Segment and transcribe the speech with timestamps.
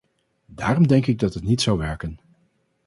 [0.45, 2.19] Daarom denk ik dat het niet zou werken.